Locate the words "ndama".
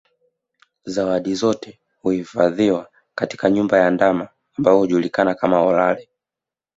3.91-4.29